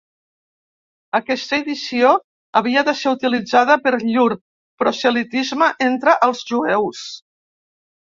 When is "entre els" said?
5.89-6.43